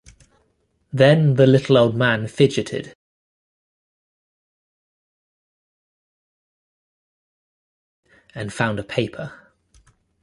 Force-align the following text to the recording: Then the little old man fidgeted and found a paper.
Then 0.91 1.35
the 1.35 1.45
little 1.45 1.77
old 1.77 1.95
man 1.95 2.27
fidgeted 2.27 2.95
and 8.33 8.51
found 8.51 8.79
a 8.79 8.83
paper. 8.83 9.51